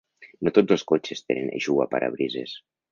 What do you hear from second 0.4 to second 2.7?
No tots els cotxes tenen eixugaparabrises.